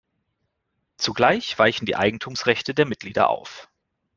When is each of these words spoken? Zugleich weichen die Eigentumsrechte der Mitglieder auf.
Zugleich 0.97 1.59
weichen 1.59 1.85
die 1.85 1.95
Eigentumsrechte 1.95 2.73
der 2.73 2.87
Mitglieder 2.87 3.29
auf. 3.29 3.69